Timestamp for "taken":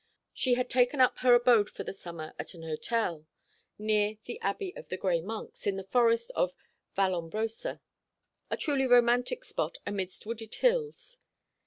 0.67-0.99